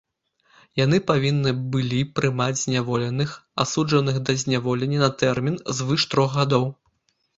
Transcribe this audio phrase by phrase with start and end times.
[0.83, 6.65] Яны павінны былі прымаць зняволеных, асуджаных да зняволення на тэрмін звыш трох гадоў.